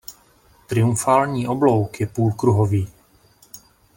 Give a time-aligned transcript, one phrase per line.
[0.67, 2.87] Triumfální oblouk je půlkruhový.